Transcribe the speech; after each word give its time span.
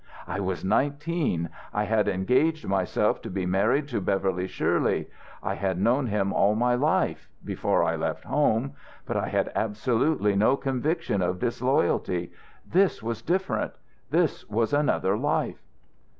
I 0.25 0.39
was 0.39 0.65
nineteen.... 0.65 1.49
I 1.71 1.83
had 1.83 2.07
engaged 2.07 2.67
myself 2.67 3.21
to 3.21 3.29
be 3.29 3.45
married 3.45 3.87
to 3.89 4.01
Beverly 4.01 4.47
Shirley. 4.47 5.07
I 5.43 5.53
had 5.53 5.79
known 5.79 6.07
him 6.07 6.33
all 6.33 6.55
my 6.55 6.73
life 6.73 7.29
before 7.45 7.83
I 7.83 7.95
left 7.95 8.23
home 8.23 8.73
but 9.05 9.15
I 9.15 9.27
had 9.29 9.51
absolutely 9.53 10.35
no 10.35 10.57
conviction 10.57 11.21
of 11.21 11.37
disloyalty. 11.37 12.31
This 12.67 13.03
was 13.03 13.21
different; 13.21 13.73
this 14.09 14.49
was 14.49 14.73
another 14.73 15.15
life." 15.15 15.61